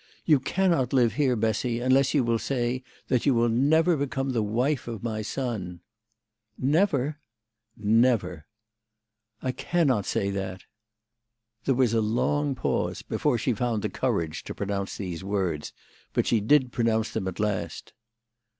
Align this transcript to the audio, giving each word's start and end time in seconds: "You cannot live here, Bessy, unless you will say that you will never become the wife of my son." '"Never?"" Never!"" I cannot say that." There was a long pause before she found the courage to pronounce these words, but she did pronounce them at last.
"You 0.25 0.39
cannot 0.39 0.93
live 0.93 1.13
here, 1.13 1.35
Bessy, 1.35 1.79
unless 1.79 2.15
you 2.15 2.23
will 2.23 2.39
say 2.39 2.81
that 3.07 3.27
you 3.27 3.35
will 3.35 3.49
never 3.49 3.95
become 3.95 4.31
the 4.31 4.41
wife 4.41 4.87
of 4.87 5.03
my 5.03 5.21
son." 5.21 5.81
'"Never?"" 6.57 7.19
Never!"" 8.01 8.47
I 9.43 9.51
cannot 9.51 10.07
say 10.07 10.31
that." 10.31 10.63
There 11.65 11.75
was 11.75 11.93
a 11.93 12.01
long 12.01 12.55
pause 12.55 13.03
before 13.03 13.37
she 13.37 13.53
found 13.53 13.83
the 13.83 13.89
courage 13.89 14.43
to 14.45 14.55
pronounce 14.55 14.97
these 14.97 15.23
words, 15.23 15.71
but 16.13 16.25
she 16.25 16.39
did 16.41 16.71
pronounce 16.71 17.11
them 17.11 17.27
at 17.27 17.39
last. 17.39 17.93